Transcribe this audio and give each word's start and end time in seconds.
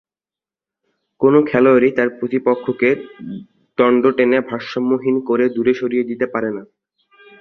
কোনও 1.21 1.39
খেলোয়াড়ই 1.43 1.91
তার 1.97 2.09
প্রতিপক্ষকে 2.19 2.89
দন্ড 3.77 4.03
টেনে 4.17 4.39
ভারসাম্যহীন 4.49 5.15
করে 5.25 5.45
দূরে 5.49 5.73
সরিয়ে 5.73 6.07
দিতে 6.09 6.25
পারে 6.25 6.49
না। 6.57 6.63